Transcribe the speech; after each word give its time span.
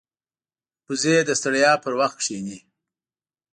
وزې 0.87 1.15
د 1.23 1.29
ستړیا 1.39 1.71
پر 1.83 1.93
وخت 1.99 2.15
کښیني 2.19 2.57